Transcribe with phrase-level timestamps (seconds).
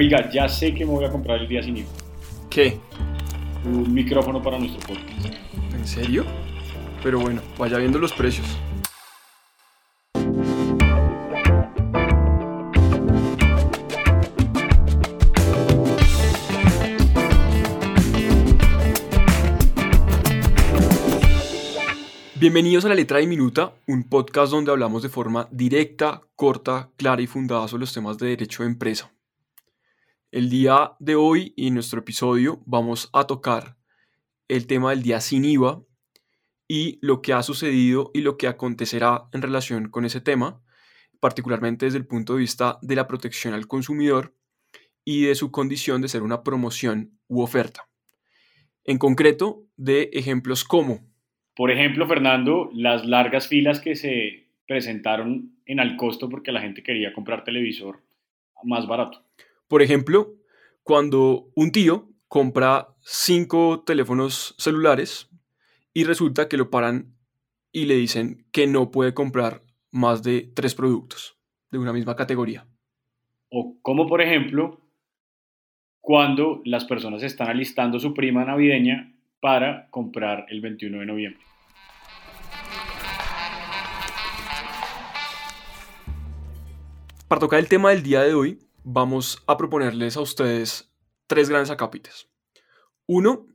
[0.00, 1.88] Oiga, ya sé que me voy a comprar el día sin IVA.
[2.48, 2.78] ¿Qué?
[3.64, 5.34] Un micrófono para nuestro podcast.
[5.74, 6.24] ¿En serio?
[7.02, 8.46] Pero bueno, vaya viendo los precios.
[22.36, 27.26] Bienvenidos a La Letra Diminuta, un podcast donde hablamos de forma directa, corta, clara y
[27.26, 29.10] fundada sobre los temas de derecho de empresa.
[30.30, 33.76] El día de hoy y en nuestro episodio vamos a tocar
[34.48, 35.82] el tema del día sin IVA
[36.68, 40.60] y lo que ha sucedido y lo que acontecerá en relación con ese tema,
[41.20, 44.34] particularmente desde el punto de vista de la protección al consumidor
[45.04, 47.88] y de su condición de ser una promoción u oferta.
[48.84, 51.08] En concreto, de ejemplos como
[51.58, 56.84] por ejemplo, Fernando, las largas filas que se presentaron en al costo porque la gente
[56.84, 58.00] quería comprar televisor
[58.62, 59.24] más barato.
[59.68, 60.34] Por ejemplo,
[60.82, 65.28] cuando un tío compra cinco teléfonos celulares
[65.92, 67.14] y resulta que lo paran
[67.70, 71.36] y le dicen que no puede comprar más de tres productos
[71.70, 72.66] de una misma categoría.
[73.50, 74.80] O como por ejemplo,
[76.00, 81.42] cuando las personas están alistando su prima navideña para comprar el 21 de noviembre.
[87.28, 88.58] Para tocar el tema del día de hoy,
[88.90, 90.90] vamos a proponerles a ustedes
[91.26, 92.30] tres grandes acápites.
[93.06, 93.46] Uno,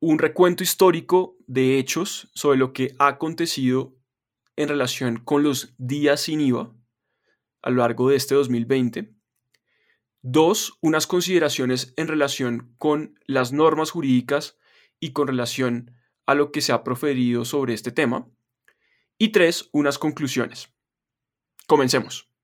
[0.00, 3.96] un recuento histórico de hechos sobre lo que ha acontecido
[4.54, 6.74] en relación con los días sin IVA
[7.62, 9.14] a lo largo de este 2020.
[10.20, 14.58] Dos, unas consideraciones en relación con las normas jurídicas
[15.00, 18.28] y con relación a lo que se ha proferido sobre este tema.
[19.16, 20.68] Y tres, unas conclusiones.
[21.66, 22.35] Comencemos.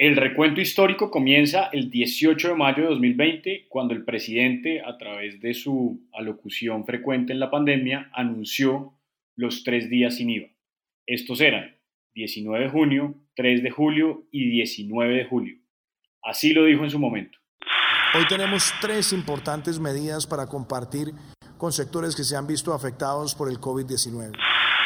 [0.00, 5.42] El recuento histórico comienza el 18 de mayo de 2020, cuando el presidente, a través
[5.42, 8.94] de su alocución frecuente en la pandemia, anunció
[9.36, 10.48] los tres días sin IVA.
[11.04, 11.76] Estos eran
[12.14, 15.58] 19 de junio, 3 de julio y 19 de julio.
[16.22, 17.36] Así lo dijo en su momento.
[18.16, 21.12] Hoy tenemos tres importantes medidas para compartir
[21.58, 24.32] con sectores que se han visto afectados por el COVID-19.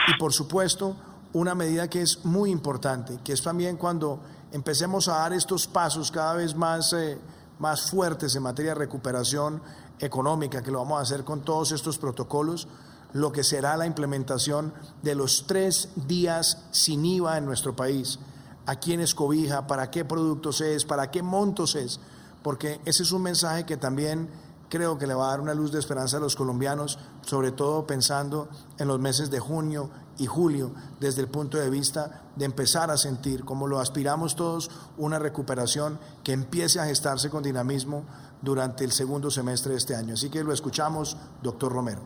[0.09, 0.97] Y por supuesto,
[1.35, 4.23] una medida que es muy importante, que es también cuando
[4.55, 7.19] empecemos a dar estos pasos cada vez más, eh,
[7.59, 9.61] más fuertes en materia de recuperación
[9.99, 12.69] económica, que lo vamos a hacer con todos estos protocolos,
[13.13, 14.73] lo que será la implementación
[15.03, 18.21] de los tres días sin IVA en nuestro país.
[18.67, 19.67] ¿A quién es cobija?
[19.67, 20.85] ¿Para qué productos es?
[20.85, 21.99] ¿Para qué montos es?
[22.45, 24.29] Porque ese es un mensaje que también
[24.75, 27.87] creo que le va a dar una luz de esperanza a los colombianos, sobre todo
[27.87, 32.91] pensando en los meses de junio y julio desde el punto de vista de empezar
[32.91, 38.03] a sentir, como lo aspiramos todos, una recuperación que empiece a gestarse con dinamismo
[38.43, 40.15] durante el segundo semestre de este año.
[40.15, 42.03] Así que lo escuchamos, doctor Romero.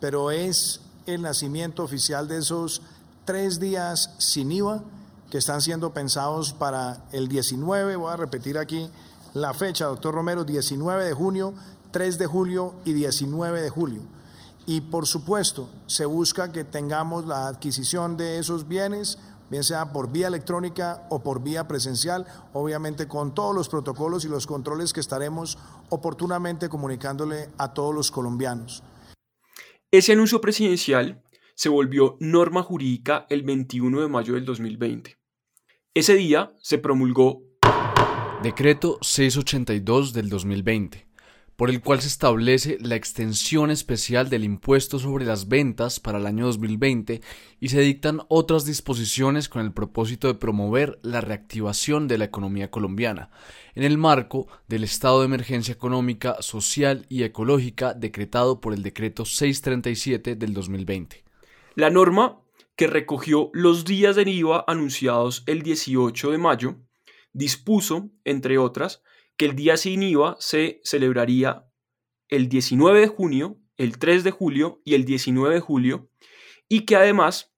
[0.00, 2.82] Pero es el nacimiento oficial de esos
[3.24, 4.82] tres días sin IVA
[5.30, 8.90] que están siendo pensados para el 19, voy a repetir aquí
[9.34, 11.54] la fecha, doctor Romero, 19 de junio,
[11.90, 14.02] 3 de julio y 19 de julio
[14.66, 19.18] y por supuesto se busca que tengamos la adquisición de esos bienes,
[19.50, 24.28] bien sea por vía electrónica o por vía presencial, obviamente con todos los protocolos y
[24.28, 25.58] los controles que estaremos
[25.90, 28.82] oportunamente comunicándole a todos los colombianos.
[29.90, 31.22] Ese anuncio presidencial
[31.54, 35.16] se volvió norma jurídica el 21 de mayo del 2020.
[35.92, 37.42] Ese día se promulgó
[38.44, 41.06] Decreto 682 del 2020
[41.56, 46.26] por el cual se establece la extensión especial del impuesto sobre las ventas para el
[46.26, 47.22] año 2020
[47.58, 52.70] y se dictan otras disposiciones con el propósito de promover la reactivación de la economía
[52.70, 53.30] colombiana,
[53.74, 59.24] en el marco del estado de emergencia económica, social y ecológica decretado por el decreto
[59.24, 61.24] 637 del 2020.
[61.76, 62.42] La norma,
[62.76, 66.76] que recogió los días de IVA anunciados el 18 de mayo,
[67.34, 69.02] dispuso, entre otras,
[69.36, 71.66] que el día sin IVA se celebraría
[72.28, 76.08] el 19 de junio, el 3 de julio y el 19 de julio,
[76.68, 77.52] y que además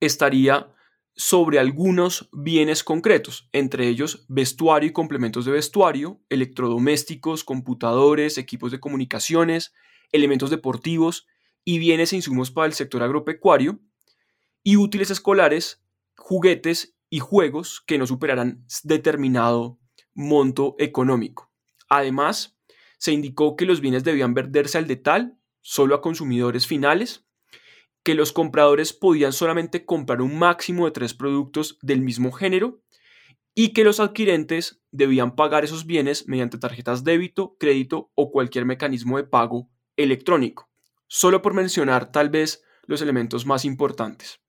[0.00, 0.74] estaría
[1.14, 8.78] sobre algunos bienes concretos, entre ellos vestuario y complementos de vestuario, electrodomésticos, computadores, equipos de
[8.78, 9.72] comunicaciones,
[10.12, 11.26] elementos deportivos
[11.64, 13.80] y bienes e insumos para el sector agropecuario,
[14.62, 15.82] y útiles escolares,
[16.16, 19.78] juguetes y juegos que no superarán determinado
[20.14, 21.50] monto económico.
[21.88, 22.58] Además,
[22.98, 27.24] se indicó que los bienes debían venderse al detal, solo a consumidores finales,
[28.02, 32.82] que los compradores podían solamente comprar un máximo de tres productos del mismo género
[33.54, 39.16] y que los adquirentes debían pagar esos bienes mediante tarjetas débito, crédito o cualquier mecanismo
[39.16, 40.70] de pago electrónico.
[41.06, 44.40] Solo por mencionar tal vez los elementos más importantes.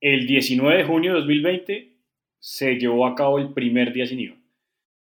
[0.00, 1.92] El 19 de junio de 2020
[2.38, 4.36] se llevó a cabo el primer día sin IVA.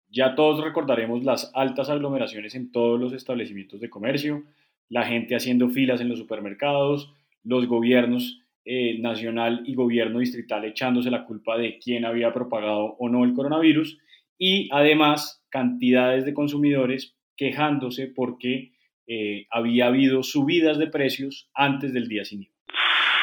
[0.08, 4.44] Ya todos recordaremos las altas aglomeraciones en todos los establecimientos de comercio,
[4.88, 7.12] la gente haciendo filas en los supermercados,
[7.44, 13.10] los gobiernos eh, nacional y gobierno distrital echándose la culpa de quién había propagado o
[13.10, 13.98] no el coronavirus
[14.38, 18.72] y además cantidades de consumidores quejándose porque
[19.06, 22.57] eh, había habido subidas de precios antes del día sin IVA.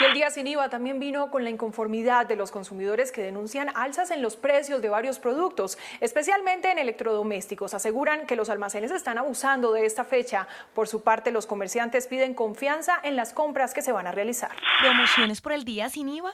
[0.01, 3.69] Y el día sin IVA también vino con la inconformidad de los consumidores que denuncian
[3.75, 7.73] alzas en los precios de varios productos, especialmente en electrodomésticos.
[7.73, 10.49] Aseguran que los almacenes están abusando de esta fecha.
[10.73, 14.51] Por su parte, los comerciantes piden confianza en las compras que se van a realizar.
[14.81, 16.33] ¿Promociones por el día sin IVA?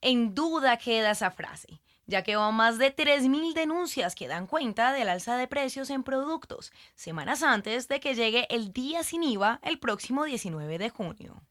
[0.00, 4.92] En duda queda esa frase ya que van más de 3.000 denuncias que dan cuenta
[4.92, 9.60] del alza de precios en productos, semanas antes de que llegue el día sin IVA
[9.62, 11.42] el próximo 19 de junio.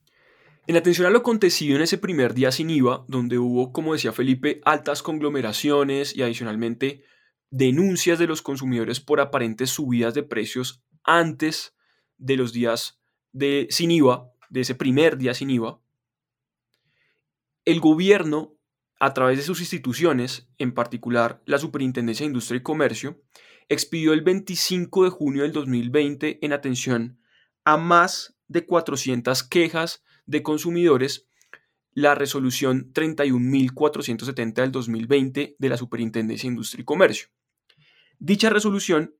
[0.67, 4.11] En atención a lo acontecido en ese primer día sin IVA, donde hubo, como decía
[4.11, 7.03] Felipe, altas conglomeraciones y adicionalmente
[7.49, 11.73] denuncias de los consumidores por aparentes subidas de precios antes
[12.17, 12.99] de los días
[13.31, 15.79] de sin IVA, de ese primer día sin IVA,
[17.63, 18.57] el gobierno,
[18.99, 23.21] a través de sus instituciones, en particular la Superintendencia de Industria y Comercio,
[23.69, 27.21] expidió el 25 de junio del 2020 en atención
[27.63, 31.27] a más de 400 quejas de consumidores
[31.94, 37.29] la resolución 31.470 del 2020 de la Superintendencia de Industria y Comercio.
[38.19, 39.15] Dicha resolución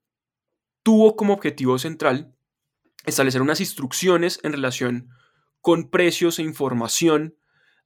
[0.83, 2.36] tuvo como objetivo central
[3.06, 5.09] establecer unas instrucciones en relación
[5.62, 7.36] con precios e información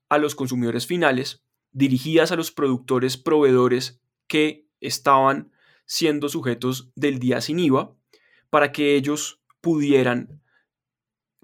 [0.09, 5.53] a los consumidores finales dirigidas a los productores proveedores que estaban
[5.85, 7.95] siendo sujetos del día sin IVA
[8.49, 10.41] para que ellos pudieran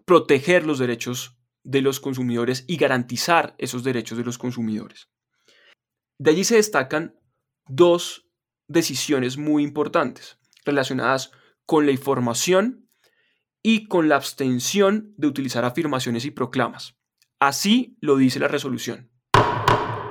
[0.06, 1.37] proteger los derechos
[1.68, 5.10] de los consumidores y garantizar esos derechos de los consumidores.
[6.18, 7.20] De allí se destacan
[7.68, 8.30] dos
[8.68, 11.32] decisiones muy importantes relacionadas
[11.66, 12.90] con la información
[13.62, 16.96] y con la abstención de utilizar afirmaciones y proclamas.
[17.38, 19.12] Así lo dice la resolución.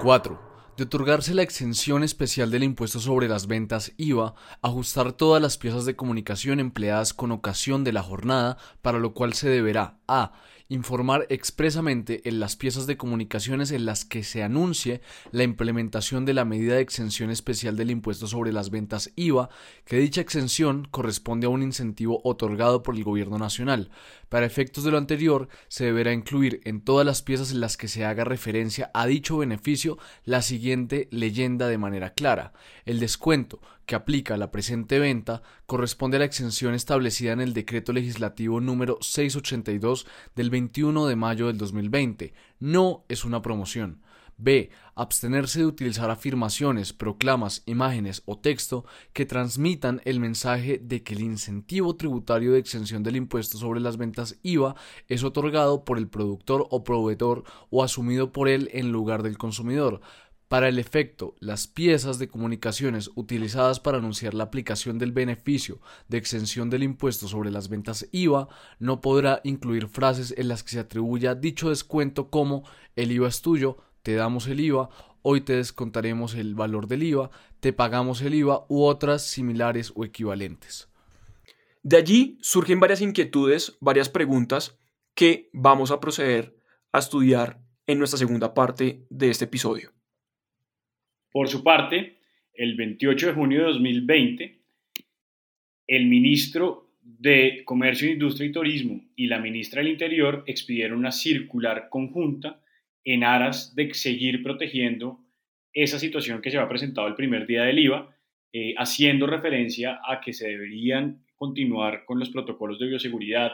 [0.03, 5.57] 4 de otorgarse la exención especial del impuesto sobre las ventas IVA, ajustar todas las
[5.57, 10.33] piezas de comunicación empleadas con ocasión de la jornada, para lo cual se deberá a
[10.69, 15.01] informar expresamente en las piezas de comunicaciones en las que se anuncie
[15.31, 19.49] la implementación de la medida de exención especial del impuesto sobre las ventas IVA,
[19.85, 23.91] que dicha exención corresponde a un incentivo otorgado por el Gobierno Nacional.
[24.29, 27.87] Para efectos de lo anterior, se deberá incluir en todas las piezas en las que
[27.89, 32.53] se haga referencia a dicho beneficio la siguiente leyenda de manera clara.
[32.85, 37.55] El descuento que aplica a la presente venta corresponde a la exención establecida en el
[37.55, 42.35] decreto legislativo número 682 del 21 de mayo del 2020.
[42.59, 44.03] No es una promoción.
[44.39, 44.71] B.
[44.95, 51.21] Abstenerse de utilizar afirmaciones, proclamas, imágenes o texto que transmitan el mensaje de que el
[51.21, 54.75] incentivo tributario de exención del impuesto sobre las ventas IVA
[55.09, 60.01] es otorgado por el productor o proveedor o asumido por él en lugar del consumidor.
[60.49, 66.19] Para el efecto, las piezas de comunicaciones utilizadas para anunciar la aplicación del beneficio de
[66.19, 68.49] exención del impuesto sobre las ventas IVA
[68.79, 72.63] no podrá incluir frases en las que se atribuya dicho descuento como
[72.95, 74.89] el IVA es tuyo, te damos el IVA,
[75.23, 80.05] hoy te descontaremos el valor del IVA, te pagamos el IVA u otras similares o
[80.05, 80.89] equivalentes.
[81.83, 84.79] De allí surgen varias inquietudes, varias preguntas
[85.15, 86.57] que vamos a proceder
[86.93, 89.96] a estudiar en nuestra segunda parte de este episodio.
[91.37, 92.17] Por su parte,
[92.55, 94.59] el 28 de junio de 2020,
[95.87, 101.89] el ministro de Comercio, Industria y Turismo y la ministra del Interior expidieron una circular
[101.91, 102.63] conjunta
[103.05, 105.21] en aras de seguir protegiendo
[105.75, 108.17] esa situación que se ha presentado el primer día del IVA,
[108.55, 113.53] eh, haciendo referencia a que se deberían continuar con los protocolos de bioseguridad,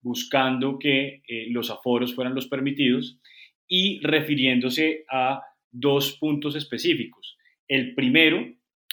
[0.00, 3.20] buscando que eh, los aforos fueran los permitidos
[3.68, 7.36] y refiriéndose a dos puntos específicos.
[7.68, 8.46] El primero,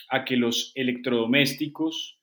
[0.10, 2.20] a que los electrodomésticos,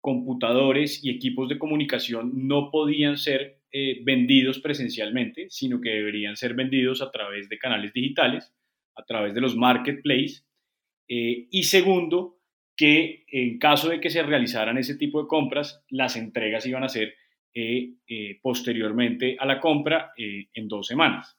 [0.00, 6.54] computadores y equipos de comunicación no podían ser eh, vendidos presencialmente, sino que deberían ser
[6.54, 8.54] vendidos a través de canales digitales,
[8.94, 10.46] a través de los marketplaces.
[11.08, 12.38] Eh, y segundo,
[12.76, 16.88] que en caso de que se realizaran ese tipo de compras, las entregas iban a
[16.88, 17.14] ser
[17.52, 17.96] eh,
[18.42, 21.36] posteriormente a la compra en dos semanas.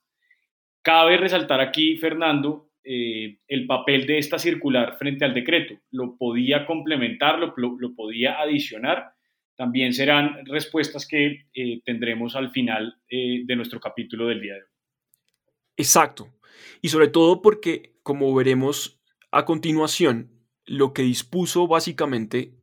[0.88, 5.74] Cabe resaltar aquí, Fernando, eh, el papel de esta circular frente al decreto.
[5.92, 9.12] ¿Lo podía complementar, lo, podía adicionar?
[9.58, 14.68] También serán respuestas que eh, tendremos al final de nuestro capítulo del día de hoy.
[15.76, 16.30] Exacto.
[16.82, 20.32] Y sobre todo porque, como veremos a continuación,
[20.64, 22.54] lo que dispuso básicamente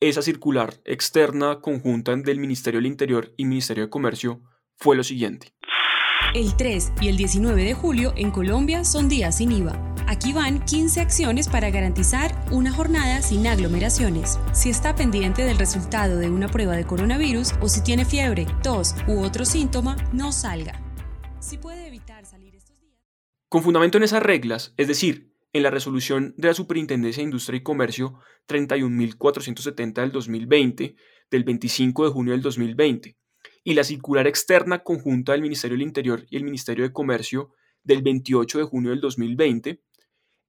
[0.00, 4.40] esa circular externa conjunta del Ministerio del Interior y Ministerio de Comercio
[4.76, 5.48] fue lo siguiente.
[6.34, 9.94] El 3 y el 19 de julio en Colombia son días sin IVA.
[10.06, 14.38] Aquí van 15 acciones para garantizar una jornada sin aglomeraciones.
[14.52, 18.94] Si está pendiente del resultado de una prueba de coronavirus o si tiene fiebre, tos
[19.08, 20.80] u otro síntoma, no salga.
[21.40, 23.00] Si puede evitar salir estos días.
[23.48, 27.58] Con fundamento en esas reglas, es decir, en la resolución de la Superintendencia de Industria
[27.58, 28.18] y Comercio
[28.48, 30.96] 31.470 del 2020,
[31.30, 33.16] del 25 de junio del 2020,
[33.66, 37.50] y la circular externa conjunta del Ministerio del Interior y el Ministerio de Comercio
[37.82, 39.82] del 28 de junio del 2020,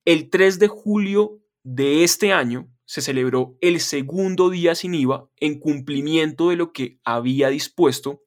[0.05, 5.59] el 3 de julio de este año se celebró el segundo día sin IVA en
[5.59, 8.21] cumplimiento de lo que había dispuesto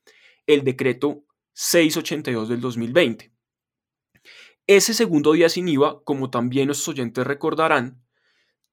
[0.48, 3.32] el decreto 682 del 2020.
[4.66, 8.02] Ese segundo día sin IVA, como también los oyentes recordarán,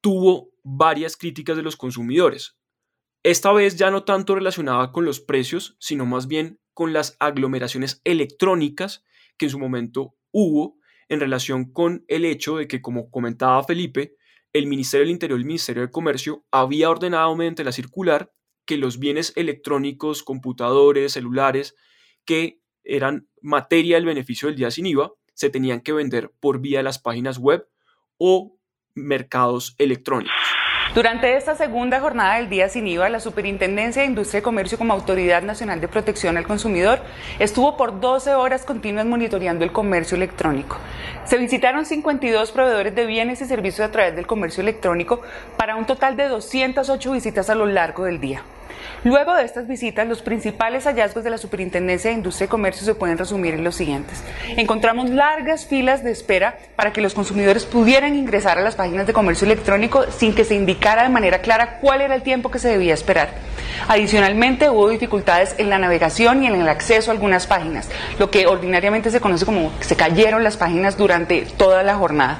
[0.01, 2.57] tuvo varias críticas de los consumidores,
[3.29, 7.99] esta vez ya no tanto relacionada con los precios, sino más bien con las aglomeraciones
[8.05, 9.03] electrónicas
[9.37, 10.77] que en su momento hubo
[11.09, 14.15] en relación con el hecho de que, como comentaba Felipe,
[14.53, 18.31] el Ministerio del Interior y el Ministerio de Comercio había ordenado mediante la circular
[18.65, 21.75] que los bienes electrónicos, computadores, celulares,
[22.23, 26.79] que eran materia del beneficio del día sin IVA, se tenían que vender por vía
[26.79, 27.67] de las páginas web
[28.17, 28.57] o
[28.95, 30.33] mercados electrónicos.
[30.95, 34.93] Durante esta segunda jornada del Día Sin IVA, la Superintendencia de Industria y Comercio como
[34.93, 37.01] Autoridad Nacional de Protección al Consumidor
[37.37, 40.77] estuvo por 12 horas continuas monitoreando el comercio electrónico.
[41.25, 45.21] Se visitaron 52 proveedores de bienes y servicios a través del comercio electrónico
[45.55, 48.41] para un total de 208 visitas a lo largo del día.
[49.03, 52.95] Luego de estas visitas, los principales hallazgos de la Superintendencia de Industria y Comercio se
[52.95, 54.23] pueden resumir en los siguientes.
[54.55, 59.13] Encontramos largas filas de espera para que los consumidores pudieran ingresar a las páginas de
[59.13, 62.69] comercio electrónico sin que se indicara de manera clara cuál era el tiempo que se
[62.69, 63.29] debía esperar.
[63.87, 68.47] Adicionalmente, hubo dificultades en la navegación y en el acceso a algunas páginas, lo que
[68.47, 72.39] ordinariamente se conoce como que se cayeron las páginas durante toda la jornada.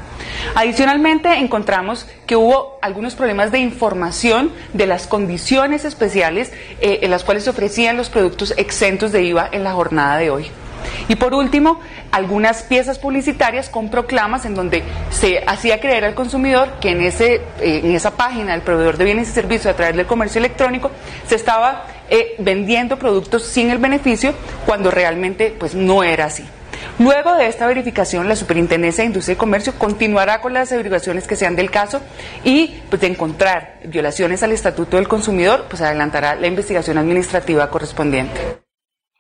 [0.56, 7.24] Adicionalmente, encontramos que hubo algunos problemas de información de las condiciones especiales eh, en las
[7.24, 10.52] cuales se ofrecían los productos exentos de IVA en la jornada de hoy.
[11.08, 11.80] Y por último,
[12.12, 17.36] algunas piezas publicitarias con proclamas en donde se hacía creer al consumidor que en, ese,
[17.60, 20.92] eh, en esa página del proveedor de bienes y servicios a través del comercio electrónico
[21.28, 24.34] se estaba eh, vendiendo productos sin el beneficio
[24.66, 26.46] cuando realmente pues, no era así.
[27.00, 31.36] Luego de esta verificación, la Superintendencia de Industria y Comercio continuará con las averiguaciones que
[31.36, 32.02] sean del caso
[32.44, 38.42] y pues, de encontrar violaciones al Estatuto del Consumidor, pues adelantará la investigación administrativa correspondiente.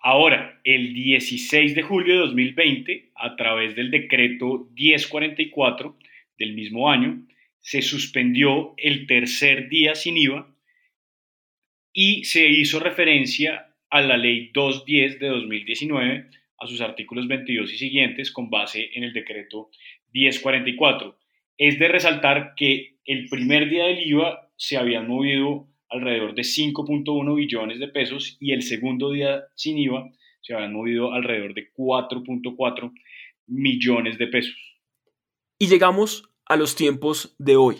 [0.01, 5.95] Ahora, el 16 de julio de 2020, a través del decreto 1044
[6.39, 7.27] del mismo año,
[7.59, 10.47] se suspendió el tercer día sin IVA
[11.93, 17.77] y se hizo referencia a la ley 210 de 2019 a sus artículos 22 y
[17.77, 19.69] siguientes con base en el decreto
[20.13, 21.17] 1044.
[21.57, 27.35] Es de resaltar que el primer día del IVA se habían movido alrededor de 5.1
[27.35, 30.11] billones de pesos y el segundo día sin IVA
[30.41, 32.93] se habían movido alrededor de 4.4
[33.47, 34.55] millones de pesos.
[35.59, 37.77] Y llegamos a los tiempos de hoy,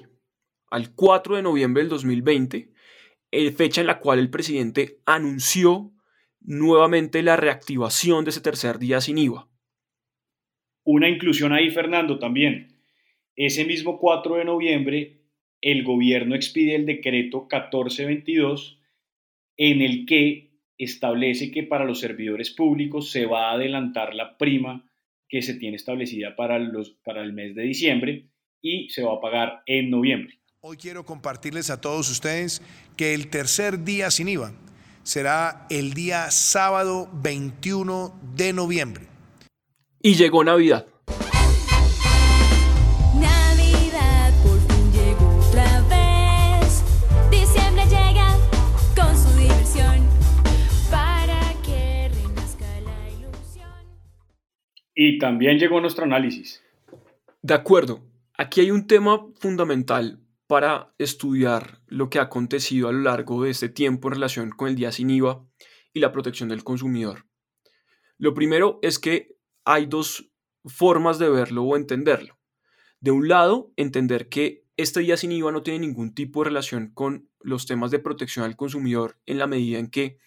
[0.69, 2.72] al 4 de noviembre del 2020,
[3.31, 5.91] eh, fecha en la cual el presidente anunció
[6.41, 9.48] nuevamente la reactivación de ese tercer día sin IVA.
[10.84, 12.79] Una inclusión ahí, Fernando, también.
[13.36, 15.22] Ese mismo 4 de noviembre,
[15.62, 18.79] el gobierno expide el decreto 1422
[19.58, 24.89] en el que establece que para los servidores públicos se va a adelantar la prima
[25.27, 28.29] que se tiene establecida para, los, para el mes de diciembre
[28.62, 30.39] y se va a pagar en noviembre.
[30.62, 32.62] Hoy quiero compartirles a todos ustedes
[32.96, 34.53] que el tercer día sin IVA
[35.07, 39.07] será el día sábado 21 de noviembre.
[40.01, 40.85] Y llegó Navidad.
[43.15, 46.83] Navidad por fin llegó otra vez.
[47.31, 48.35] Diciembre llega
[48.97, 50.05] con su diversión
[50.91, 53.71] para que renazca la ilusión.
[54.93, 56.61] Y también llegó nuestro análisis.
[57.41, 58.01] De acuerdo,
[58.37, 63.51] aquí hay un tema fundamental para estudiar lo que ha acontecido a lo largo de
[63.51, 65.45] este tiempo en relación con el día sin IVA
[65.93, 67.25] y la protección del consumidor.
[68.17, 69.35] Lo primero es que
[69.65, 70.31] hay dos
[70.65, 72.39] formas de verlo o entenderlo.
[72.99, 76.91] De un lado, entender que este día sin IVA no tiene ningún tipo de relación
[76.93, 80.17] con los temas de protección al consumidor en la medida en que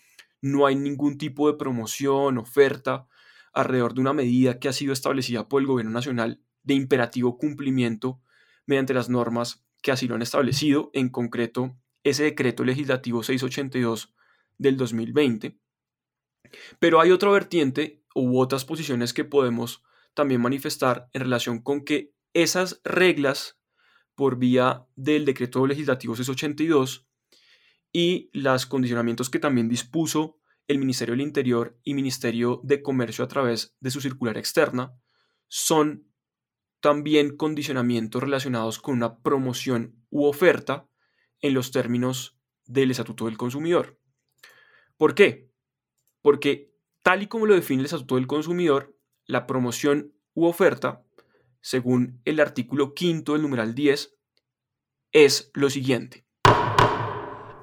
[0.42, 3.06] no hay ningún tipo de promoción, oferta
[3.52, 8.20] alrededor de una medida que ha sido establecida por el gobierno nacional de imperativo cumplimiento
[8.66, 14.14] mediante las normas que así lo han establecido, en concreto ese decreto legislativo 682
[14.58, 15.58] del 2020.
[16.78, 19.82] Pero hay otra vertiente u otras posiciones que podemos
[20.14, 23.58] también manifestar en relación con que esas reglas
[24.14, 27.08] por vía del decreto legislativo 682
[27.92, 33.28] y los condicionamientos que también dispuso el Ministerio del Interior y Ministerio de Comercio a
[33.28, 34.94] través de su circular externa
[35.48, 36.09] son
[36.80, 40.88] también condicionamientos relacionados con una promoción u oferta
[41.40, 43.98] en los términos del Estatuto del Consumidor.
[44.96, 45.50] ¿Por qué?
[46.22, 48.96] Porque tal y como lo define el Estatuto del Consumidor,
[49.26, 51.04] la promoción u oferta,
[51.60, 54.16] según el artículo quinto del numeral 10,
[55.12, 56.24] es lo siguiente.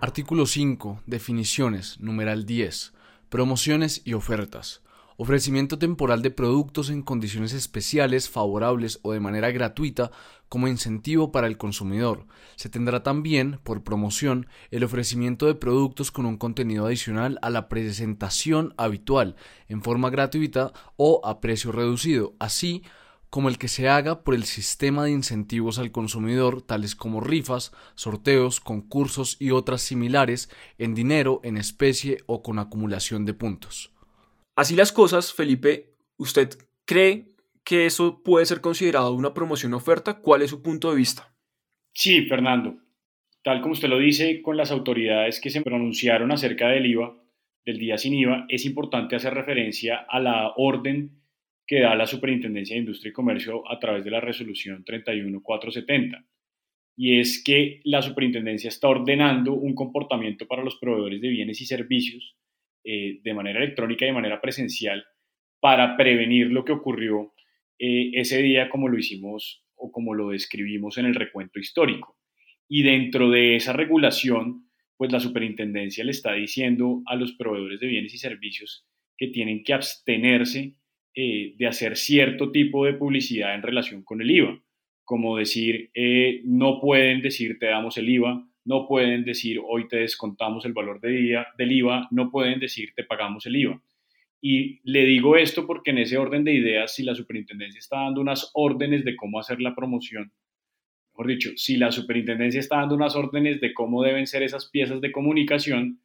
[0.01, 1.01] Artículo 5.
[1.05, 1.99] Definiciones.
[1.99, 2.93] Numeral 10.
[3.29, 4.83] Promociones y ofertas.
[5.19, 10.11] Ofrecimiento temporal de productos en condiciones especiales, favorables o de manera gratuita
[10.47, 12.27] como incentivo para el consumidor.
[12.55, 17.67] Se tendrá también, por promoción, el ofrecimiento de productos con un contenido adicional a la
[17.67, 19.35] presentación habitual,
[19.67, 22.83] en forma gratuita o a precio reducido, así
[23.31, 27.71] como el que se haga por el sistema de incentivos al consumidor, tales como rifas,
[27.95, 33.96] sorteos, concursos y otras similares, en dinero, en especie o con acumulación de puntos.
[34.57, 36.49] Así las cosas, Felipe, ¿usted
[36.83, 37.27] cree
[37.63, 40.19] que eso puede ser considerado una promoción oferta?
[40.19, 41.31] ¿Cuál es su punto de vista?
[41.93, 42.75] Sí, Fernando.
[43.43, 47.15] Tal como usted lo dice, con las autoridades que se pronunciaron acerca del IVA,
[47.67, 51.21] del día sin IVA, es importante hacer referencia a la orden
[51.67, 56.25] que da la Superintendencia de Industria y Comercio a través de la resolución 31470.
[56.95, 61.67] Y es que la superintendencia está ordenando un comportamiento para los proveedores de bienes y
[61.67, 62.36] servicios
[62.89, 65.03] eh, de manera electrónica y de manera presencial
[65.59, 67.33] para prevenir lo que ocurrió
[67.77, 72.17] eh, ese día como lo hicimos o como lo describimos en el recuento histórico.
[72.69, 77.87] Y dentro de esa regulación, pues la superintendencia le está diciendo a los proveedores de
[77.87, 80.75] bienes y servicios que tienen que abstenerse
[81.13, 84.63] eh, de hacer cierto tipo de publicidad en relación con el IVA,
[85.03, 85.91] como decir,
[86.45, 90.99] no pueden decir te damos el IVA, no pueden decir hoy te descontamos el valor
[90.99, 93.81] de día, del IVA, no pueden decir te pagamos el IVA.
[94.41, 98.21] Y le digo esto porque en ese orden de ideas, si la superintendencia está dando
[98.21, 100.31] unas órdenes de cómo hacer la promoción,
[101.13, 104.99] mejor dicho, si la superintendencia está dando unas órdenes de cómo deben ser esas piezas
[104.99, 106.01] de comunicación,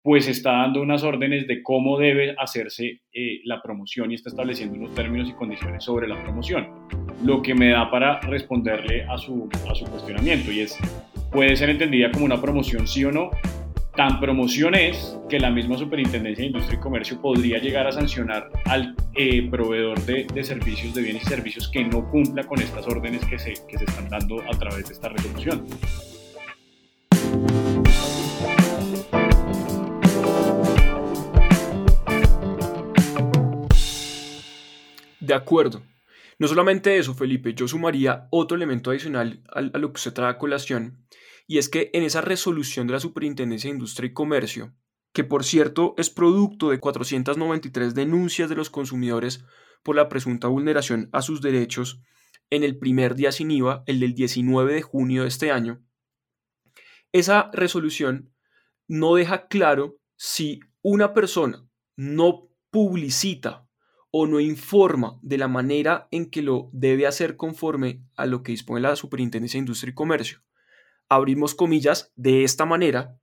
[0.00, 4.78] pues está dando unas órdenes de cómo debe hacerse eh, la promoción y está estableciendo
[4.78, 6.68] unos términos y condiciones sobre la promoción.
[7.24, 10.78] Lo que me da para responderle a su, a su cuestionamiento y es,
[11.34, 13.30] puede ser entendida como una promoción sí o no.
[13.96, 18.50] Tan promoción es que la misma Superintendencia de Industria y Comercio podría llegar a sancionar
[18.66, 22.86] al eh, proveedor de, de, servicios, de bienes y servicios que no cumpla con estas
[22.86, 25.64] órdenes que se, que se están dando a través de esta resolución.
[35.18, 35.82] De acuerdo.
[36.38, 40.38] No solamente eso, Felipe, yo sumaría otro elemento adicional a, lo que se trae a
[40.38, 40.98] colación,
[41.46, 44.74] y es que en esa resolución de la Superintendencia de Industria y Comercio,
[45.12, 49.44] que por cierto es producto de 493 denuncias de los consumidores
[49.82, 52.00] por la presunta vulneración a sus derechos
[52.50, 55.82] en el primer día sin IVA, el del 19 de junio de este año,
[57.12, 58.34] esa resolución
[58.88, 61.64] no deja claro si una persona
[61.96, 63.68] no publicita
[64.10, 68.52] o no informa de la manera en que lo debe hacer conforme a lo que
[68.52, 70.40] dispone la Superintendencia de Industria y Comercio.
[71.10, 73.18] Abrimos comillas de esta manera.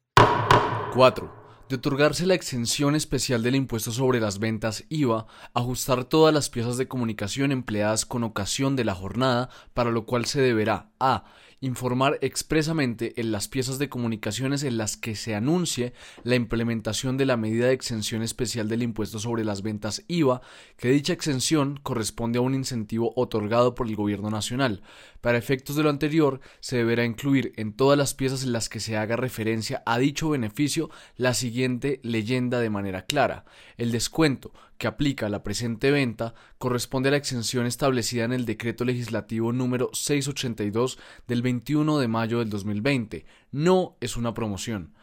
[0.93, 1.41] 4.
[1.67, 6.77] De otorgarse la exención especial del impuesto sobre las ventas IVA, ajustar todas las piezas
[6.77, 11.23] de comunicación empleadas con ocasión de la jornada, para lo cual se deberá a
[11.61, 15.93] informar expresamente en las piezas de comunicaciones en las que se anuncie
[16.23, 20.41] la implementación de la medida de exención especial del impuesto sobre las ventas IVA,
[20.75, 24.81] que dicha exención corresponde a un incentivo otorgado por el Gobierno Nacional.
[25.21, 28.79] Para efectos de lo anterior, se deberá incluir en todas las piezas en las que
[28.79, 33.45] se haga referencia a dicho beneficio la siguiente leyenda de manera clara.
[33.77, 38.47] El descuento que aplica a la presente venta corresponde a la exención establecida en el
[38.47, 43.27] decreto legislativo número 682 del 21 de mayo del 2020.
[43.51, 44.95] No es una promoción.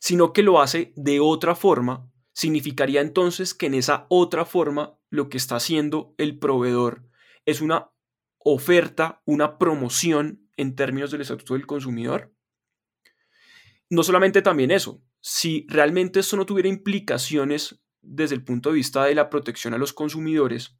[0.00, 5.28] Sino que lo hace de otra forma, significaría entonces que en esa otra forma lo
[5.28, 7.08] que está haciendo el proveedor
[7.46, 7.92] es una
[8.40, 12.34] oferta, una promoción en términos del estatuto del consumidor?
[13.88, 19.04] No solamente también eso, si realmente esto no tuviera implicaciones desde el punto de vista
[19.04, 20.78] de la protección a los consumidores,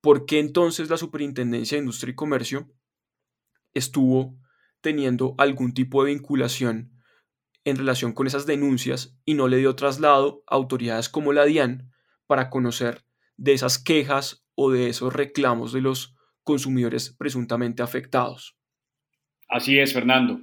[0.00, 2.68] ¿por qué entonces la Superintendencia de Industria y Comercio
[3.74, 4.38] estuvo
[4.80, 6.92] teniendo algún tipo de vinculación
[7.64, 11.90] en relación con esas denuncias y no le dio traslado a autoridades como la DIAN
[12.26, 13.02] para conocer
[13.36, 18.56] de esas quejas o de esos reclamos de los consumidores presuntamente afectados?
[19.48, 20.40] Así es, Fernando.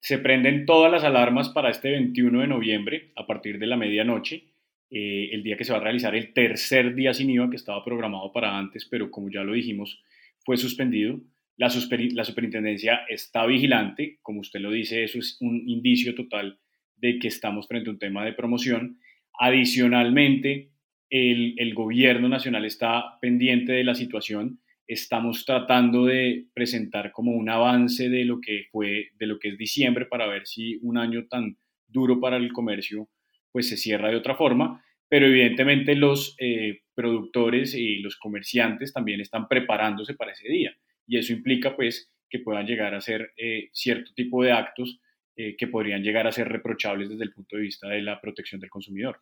[0.00, 4.54] Se prenden todas las alarmas para este 21 de noviembre a partir de la medianoche,
[4.90, 7.84] eh, el día que se va a realizar el tercer día sin IVA que estaba
[7.84, 10.02] programado para antes, pero como ya lo dijimos,
[10.44, 11.20] fue suspendido.
[11.56, 16.58] La, superintendencia está vigilante, como usted lo dice, eso es un indicio total
[16.96, 18.98] de que estamos frente a un tema de promoción.
[19.38, 20.70] Adicionalmente,
[21.10, 27.48] el, el gobierno nacional está pendiente de la situación estamos tratando de presentar como un
[27.48, 31.28] avance de lo que fue, de lo que es diciembre para ver si un año
[31.28, 33.08] tan duro para el comercio
[33.52, 39.20] pues se cierra de otra forma, pero evidentemente los eh, productores y los comerciantes también
[39.20, 40.74] están preparándose para ese día
[41.06, 45.00] y eso implica pues que puedan llegar a hacer eh, cierto tipo de actos
[45.36, 48.60] eh, que podrían llegar a ser reprochables desde el punto de vista de la protección
[48.60, 49.20] del consumidor.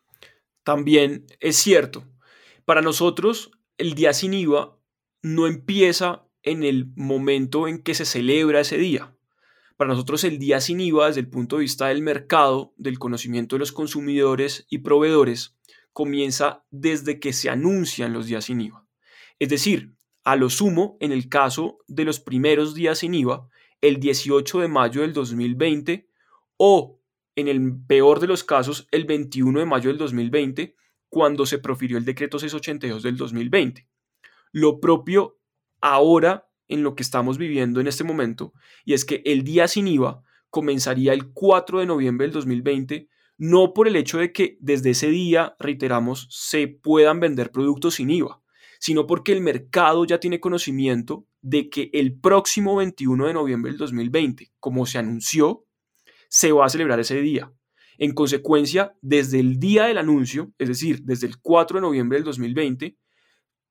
[0.63, 2.03] También es cierto,
[2.65, 4.77] para nosotros el día sin IVA
[5.23, 9.15] no empieza en el momento en que se celebra ese día.
[9.79, 13.55] Para nosotros el día sin IVA, desde el punto de vista del mercado, del conocimiento
[13.55, 15.57] de los consumidores y proveedores,
[15.93, 18.85] comienza desde que se anuncian los días sin IVA.
[19.39, 23.47] Es decir, a lo sumo, en el caso de los primeros días sin IVA,
[23.79, 26.09] el 18 de mayo del 2020
[26.57, 26.99] o,
[27.37, 30.75] en el peor de los casos, el 21 de mayo del 2020,
[31.07, 33.87] cuando se profirió el decreto 682 del 2020
[34.51, 35.39] lo propio
[35.81, 38.53] ahora en lo que estamos viviendo en este momento,
[38.85, 43.73] y es que el día sin IVA comenzaría el 4 de noviembre del 2020, no
[43.73, 48.41] por el hecho de que desde ese día, reiteramos, se puedan vender productos sin IVA,
[48.79, 53.79] sino porque el mercado ya tiene conocimiento de que el próximo 21 de noviembre del
[53.79, 55.65] 2020, como se anunció,
[56.29, 57.51] se va a celebrar ese día.
[57.97, 62.25] En consecuencia, desde el día del anuncio, es decir, desde el 4 de noviembre del
[62.25, 62.97] 2020,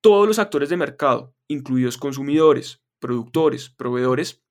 [0.01, 4.45] todos los actores de mercado, incluidos consumidores, productores, proveedores,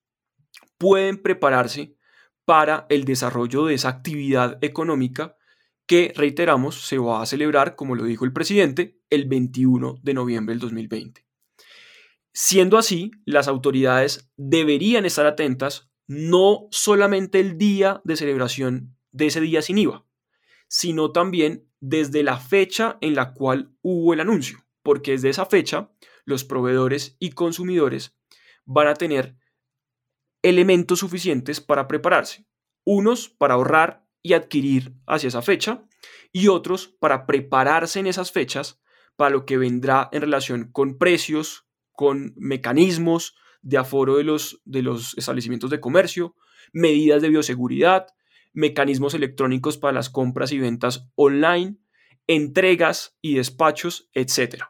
[0.78, 1.96] pueden prepararse
[2.46, 5.36] para el desarrollo de esa actividad económica
[5.86, 10.54] que, reiteramos, se va a celebrar, como lo dijo el presidente, el 21 de noviembre
[10.54, 11.26] del 2020.
[12.34, 19.42] Siendo así, las autoridades deberían estar atentas no solamente el día de celebración de ese
[19.42, 20.06] día sin IVA,
[20.68, 25.92] sino también desde la fecha en la cual hubo el anuncio porque desde esa fecha
[26.24, 28.17] los proveedores y consumidores
[28.68, 29.36] van a tener
[30.44, 32.46] elementos suficientes para prepararse.
[32.86, 35.84] Unos para ahorrar y adquirir hacia esa fecha
[36.32, 38.80] y otros para prepararse en esas fechas
[39.16, 44.84] para lo que vendrá en relación con precios, con mecanismos de aforo de los, de
[44.84, 46.36] los establecimientos de comercio,
[46.72, 48.08] medidas de bioseguridad,
[48.54, 51.78] mecanismos electrónicos para las compras y ventas online,
[52.28, 54.66] entregas y despachos, etc.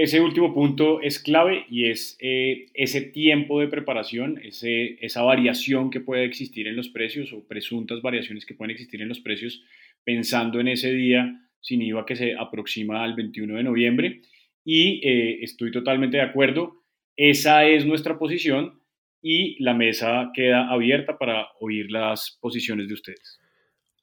[0.00, 5.90] Ese último punto es clave y es eh, ese tiempo de preparación, ese, esa variación
[5.90, 9.60] que puede existir en los precios o presuntas variaciones que pueden existir en los precios
[10.04, 14.22] pensando en ese día sin IVA que se aproxima al 21 de noviembre.
[14.64, 16.84] Y eh, estoy totalmente de acuerdo,
[17.16, 18.80] esa es nuestra posición
[19.20, 23.40] y la mesa queda abierta para oír las posiciones de ustedes.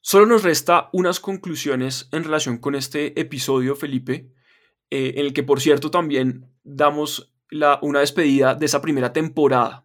[0.02, 4.35] Solo nos resta unas conclusiones en relación con este episodio, Felipe.
[4.90, 9.84] Eh, en el que por cierto también damos la, una despedida de esa primera temporada.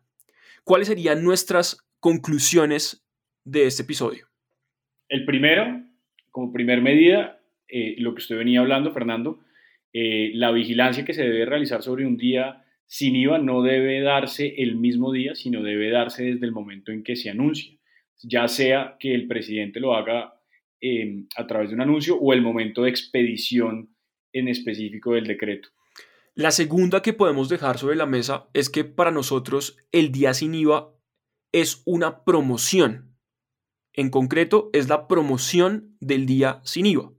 [0.63, 3.03] ¿Cuáles serían nuestras conclusiones
[3.43, 4.27] de este episodio?
[5.09, 5.81] El primero,
[6.29, 9.39] como primer medida, eh, lo que usted venía hablando, Fernando,
[9.91, 14.53] eh, la vigilancia que se debe realizar sobre un día sin IVA no debe darse
[14.57, 17.73] el mismo día, sino debe darse desde el momento en que se anuncia,
[18.21, 20.35] ya sea que el presidente lo haga
[21.35, 23.90] a través de un anuncio o el momento de expedición
[24.33, 25.69] en específico del decreto.
[26.33, 30.55] La segunda que podemos dejar sobre la mesa es que para nosotros el día sin
[30.55, 30.93] IVA
[31.51, 33.17] es una promoción.
[33.93, 37.11] En concreto, es la promoción del día sin IVA.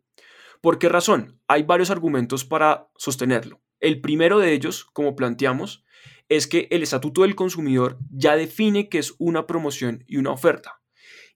[0.63, 1.41] ¿Por qué razón?
[1.47, 3.61] Hay varios argumentos para sostenerlo.
[3.81, 5.85] El primero de ellos, como planteamos,
[6.29, 10.81] es que el Estatuto del Consumidor ya define que es una promoción y una oferta.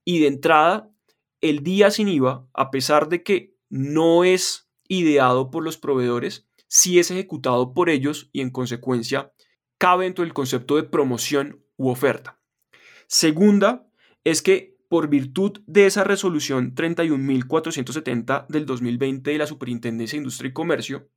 [0.05, 0.91] Y de entrada,
[1.43, 6.99] el día sin IVA, a pesar de que no es ideado por los proveedores, si
[6.99, 9.33] es ejecutado por ellos y en consecuencia
[9.79, 12.40] cabe dentro del concepto de promoción u oferta.
[13.07, 13.87] Segunda
[14.25, 20.49] es que por virtud de esa resolución 31.470 del 2020 de la Superintendencia de Industria
[20.49, 21.09] y Comercio,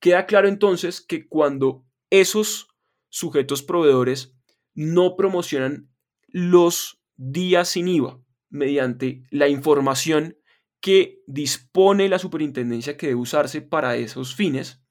[0.00, 2.68] queda claro entonces que cuando esos
[3.08, 4.34] sujetos proveedores
[4.74, 5.88] no promocionan
[6.28, 10.36] los días sin IVA mediante la información
[10.84, 14.84] que dispone la superintendencia que debe usarse para esos fines,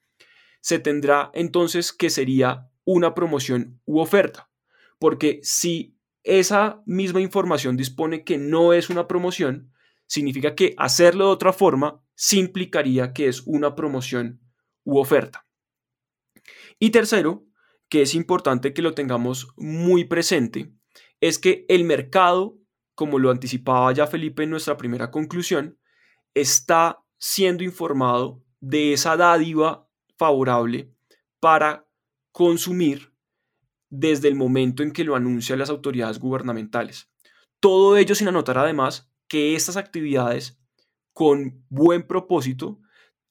[0.60, 4.50] se tendrá entonces que sería una promoción u oferta.
[4.98, 9.72] Porque si esa misma información dispone que no es una promoción,
[10.08, 14.42] significa que hacerlo de otra forma sí implicaría que es una promoción
[14.84, 15.46] u oferta.
[16.80, 17.46] Y tercero,
[17.88, 20.74] que es importante que lo tengamos muy presente,
[21.22, 22.58] es que el mercado,
[22.96, 25.78] como lo anticipaba ya Felipe en nuestra primera conclusión,
[26.34, 30.94] está siendo informado de esa dádiva favorable
[31.40, 31.88] para
[32.32, 33.14] consumir
[33.90, 37.12] desde el momento en que lo anuncian las autoridades gubernamentales.
[37.60, 40.60] Todo ello sin anotar además que estas actividades
[41.14, 42.82] con buen propósito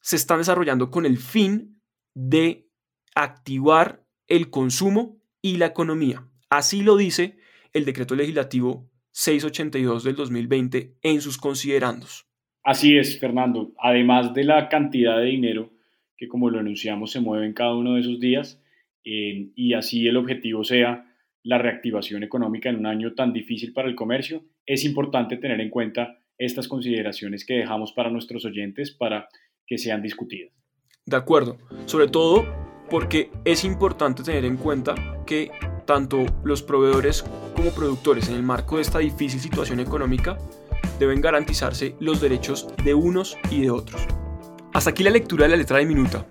[0.01, 1.81] se están desarrollando con el fin
[2.15, 2.69] de
[3.15, 6.29] activar el consumo y la economía.
[6.49, 7.39] Así lo dice
[7.73, 12.27] el decreto legislativo 682 del 2020 en sus considerandos.
[12.63, 13.73] Así es, Fernando.
[13.79, 15.71] Además de la cantidad de dinero
[16.17, 18.63] que, como lo anunciamos, se mueve en cada uno de esos días,
[19.05, 21.05] eh, y así el objetivo sea
[21.43, 25.71] la reactivación económica en un año tan difícil para el comercio, es importante tener en
[25.71, 29.29] cuenta estas consideraciones que dejamos para nuestros oyentes para
[29.67, 30.53] que sean discutidas.
[31.05, 32.47] De acuerdo, sobre todo
[32.89, 34.95] porque es importante tener en cuenta
[35.27, 35.51] que
[35.85, 37.25] tanto los proveedores
[37.57, 40.39] como productores en el marco de esta difícil situación económica
[41.03, 44.03] deben garantizarse los derechos de unos y de otros.
[44.73, 46.27] Hasta aquí la lectura de la letra de minuta.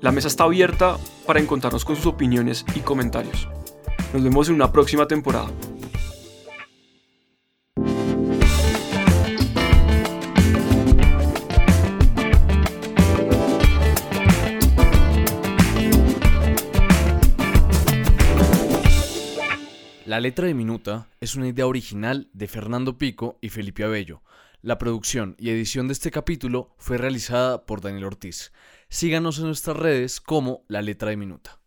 [0.00, 3.48] La mesa está abierta para encontrarnos con sus opiniones y comentarios.
[4.12, 5.48] Nos vemos en una próxima temporada.
[20.14, 24.22] La letra de Minuta es una idea original de Fernando Pico y Felipe Abello.
[24.62, 28.52] La producción y edición de este capítulo fue realizada por Daniel Ortiz.
[28.88, 31.58] Síganos en nuestras redes como La letra de Minuta.